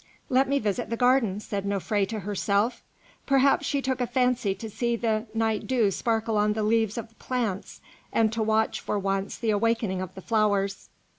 [0.29, 2.81] "Let me visit the garden," said Nofré to herself;
[3.27, 7.09] "perhaps she took a fancy to see the night dew sparkle on the leaves of
[7.09, 10.89] the plants and to watch for once the awakening of the flowers."